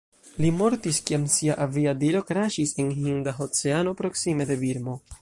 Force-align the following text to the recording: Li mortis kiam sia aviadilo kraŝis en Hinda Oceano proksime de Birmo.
Li 0.43 0.47
mortis 0.61 0.99
kiam 1.09 1.27
sia 1.33 1.57
aviadilo 1.67 2.23
kraŝis 2.31 2.75
en 2.85 2.91
Hinda 3.03 3.37
Oceano 3.49 3.97
proksime 4.01 4.53
de 4.53 4.61
Birmo. 4.65 5.03